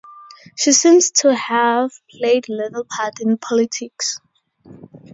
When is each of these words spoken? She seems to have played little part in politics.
She 0.57 0.71
seems 0.71 1.11
to 1.17 1.35
have 1.35 1.91
played 2.09 2.49
little 2.49 2.85
part 2.89 3.19
in 3.21 3.37
politics. 3.37 4.19